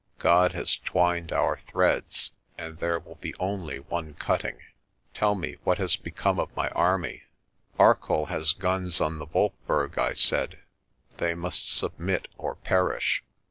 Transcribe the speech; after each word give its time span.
"God 0.17 0.53
has 0.53 0.77
twined 0.77 1.31
our 1.31 1.59
threads, 1.67 2.31
and 2.57 2.79
there 2.79 2.97
will 2.97 3.19
be 3.21 3.35
only 3.35 3.77
one 3.77 4.15
cutting. 4.15 4.57
Tell 5.13 5.35
me 5.35 5.57
what 5.63 5.77
has 5.77 5.95
become 5.95 6.39
of 6.39 6.55
my 6.55 6.69
army." 6.69 7.21
"Arcoll 7.77 8.25
has 8.29 8.53
guns 8.53 8.99
on 8.99 9.19
the 9.19 9.27
Wolkberg," 9.27 9.99
I 9.99 10.15
said. 10.15 10.57
"They 11.17 11.35
must 11.35 11.69
submit 11.69 12.29
or 12.35 12.55
perish." 12.55 13.21